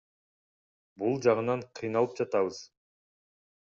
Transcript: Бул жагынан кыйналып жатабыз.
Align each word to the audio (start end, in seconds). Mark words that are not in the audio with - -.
Бул 1.03 1.21
жагынан 1.27 1.63
кыйналып 1.81 2.19
жатабыз. 2.23 2.67